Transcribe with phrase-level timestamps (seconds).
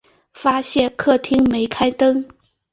[0.33, 2.27] 发现客厅没开灯